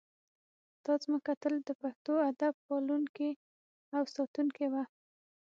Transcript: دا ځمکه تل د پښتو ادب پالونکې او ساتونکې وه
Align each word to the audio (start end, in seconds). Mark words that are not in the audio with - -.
دا 0.85 0.93
ځمکه 1.03 1.31
تل 1.41 1.53
د 1.67 1.69
پښتو 1.81 2.13
ادب 2.29 2.53
پالونکې 2.65 3.29
او 3.95 4.03
ساتونکې 4.15 4.65
وه 4.71 4.83